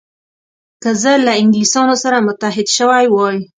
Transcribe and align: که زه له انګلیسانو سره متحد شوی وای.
که 0.81 0.89
زه 1.01 1.13
له 1.25 1.33
انګلیسانو 1.41 1.95
سره 2.03 2.17
متحد 2.27 2.67
شوی 2.77 3.05
وای. 3.09 3.37